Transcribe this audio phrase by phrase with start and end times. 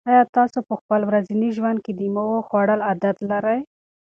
[0.09, 3.59] آیا تاسو په خپل ورځني ژوند کې د مېوو خوړلو عادت لرئ؟